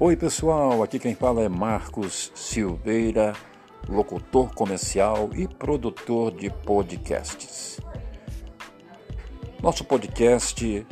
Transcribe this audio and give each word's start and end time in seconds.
Oi, 0.00 0.16
pessoal, 0.16 0.82
aqui 0.82 0.98
quem 0.98 1.14
fala 1.14 1.42
é 1.42 1.48
Marcos 1.48 2.32
Silveira, 2.34 3.32
locutor 3.88 4.52
comercial 4.52 5.30
e 5.36 5.46
produtor 5.46 6.32
de 6.32 6.50
podcasts. 6.50 7.78
Nosso 9.62 9.84
podcast 9.84 10.84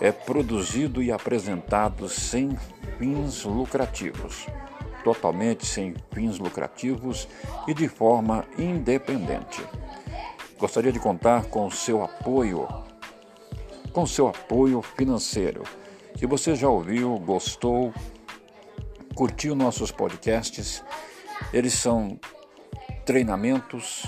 é 0.00 0.10
produzido 0.10 1.00
e 1.00 1.12
apresentado 1.12 2.08
sem 2.08 2.58
fins 2.98 3.44
lucrativos, 3.44 4.48
totalmente 5.04 5.64
sem 5.64 5.94
fins 6.10 6.40
lucrativos 6.40 7.28
e 7.68 7.72
de 7.72 7.86
forma 7.86 8.44
independente. 8.58 9.64
Gostaria 10.58 10.90
de 10.90 10.98
contar 10.98 11.44
com 11.44 11.70
seu 11.70 12.02
apoio, 12.02 12.66
com 13.92 14.04
seu 14.04 14.26
apoio 14.26 14.82
financeiro. 14.82 15.62
Se 16.16 16.26
você 16.26 16.56
já 16.56 16.68
ouviu, 16.68 17.16
gostou, 17.20 17.94
curtiu 19.18 19.56
nossos 19.56 19.90
podcasts, 19.90 20.84
eles 21.52 21.72
são 21.72 22.20
treinamentos, 23.04 24.04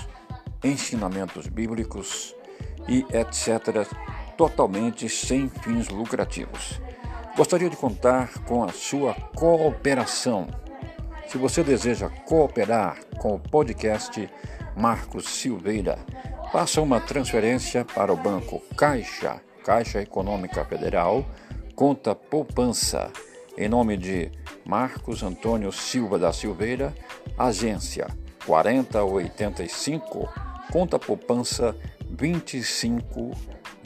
ensinamentos 0.63 1.47
bíblicos 1.47 2.33
e 2.87 3.05
etc., 3.13 3.85
totalmente 4.37 5.09
sem 5.09 5.49
fins 5.49 5.89
lucrativos. 5.89 6.79
Gostaria 7.35 7.69
de 7.69 7.75
contar 7.75 8.39
com 8.45 8.63
a 8.63 8.69
sua 8.69 9.13
cooperação. 9.35 10.47
Se 11.27 11.37
você 11.37 11.61
deseja 11.61 12.07
cooperar 12.25 12.97
com 13.17 13.35
o 13.35 13.39
podcast 13.39 14.29
Marcos 14.77 15.25
Silveira, 15.25 15.99
faça 16.53 16.79
uma 16.79 17.01
transferência 17.01 17.83
para 17.83 18.13
o 18.13 18.17
Banco 18.17 18.61
Caixa, 18.77 19.41
Caixa 19.65 20.01
Econômica 20.01 20.63
Federal, 20.63 21.25
conta 21.75 22.15
poupança, 22.15 23.11
em 23.57 23.67
nome 23.67 23.97
de 23.97 24.31
Marcos 24.65 25.23
Antônio 25.23 25.71
Silva 25.71 26.17
da 26.19 26.31
Silveira, 26.31 26.93
agência 27.37 28.07
4085, 28.45 30.29
conta 30.71 30.97
poupança 30.97 31.75
25 32.09 33.31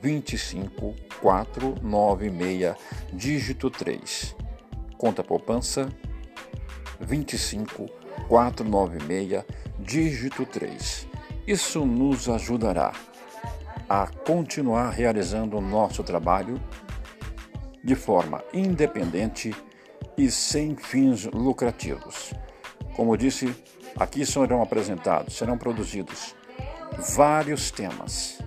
25 0.02 0.94
496, 1.22 2.76
dígito 3.12 3.70
3. 3.70 4.36
Conta 4.98 5.24
poupança 5.24 5.90
25 7.00 7.88
496, 8.28 9.44
dígito 9.80 10.46
3. 10.46 11.08
Isso 11.48 11.86
nos 11.86 12.30
ajudará 12.30 12.94
a 13.88 14.08
continuar 14.08 14.90
realizando 14.90 15.58
o 15.58 15.62
nosso 15.62 16.04
trabalho 16.04 16.62
de 17.84 17.96
forma 17.96 18.44
independente 18.54 19.56
e 20.18 20.30
sem 20.32 20.76
fins 20.76 21.26
lucrativos. 21.26 22.34
Como 22.96 23.18
disse, 23.18 23.54
aqui 23.96 24.26
serão 24.26 24.62
apresentados, 24.62 25.36
serão 25.36 25.58
produzidos 25.58 26.36
vários 27.16 27.72
temas, 27.72 28.40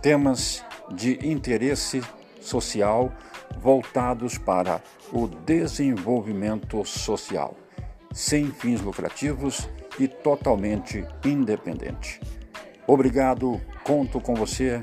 temas 0.00 0.64
de 0.92 1.18
interesse 1.26 2.02
social 2.40 3.12
voltados 3.58 4.36
para 4.38 4.82
o 5.12 5.28
desenvolvimento 5.28 6.84
social, 6.84 7.56
sem 8.12 8.50
fins 8.50 8.80
lucrativos 8.80 9.68
e 9.98 10.08
totalmente 10.08 11.06
independente. 11.24 12.20
Obrigado, 12.86 13.60
conto 13.84 14.20
com 14.20 14.34
você. 14.34 14.82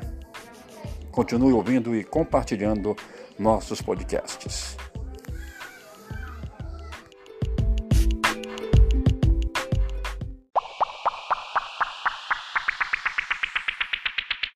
Continue 1.11 1.51
ouvindo 1.51 1.95
e 1.95 2.03
compartilhando 2.03 2.95
nossos 3.37 3.81
podcasts. 3.81 4.77